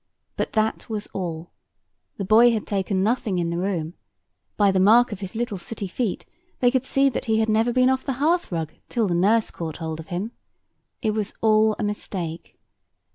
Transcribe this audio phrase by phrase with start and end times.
[0.35, 1.51] But that was all.
[2.17, 3.93] The boy had taken nothing in the room;
[4.57, 6.25] by the mark of his little sooty feet,
[6.59, 9.77] they could see that he had never been off the hearthrug till the nurse caught
[9.77, 10.31] hold of him.
[11.03, 12.57] It was all a mistake.